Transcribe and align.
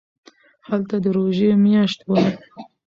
هلته 0.69 0.95
د 1.03 1.05
روژې 1.17 1.49
میاشت 1.65 1.99
وه. 2.09 2.21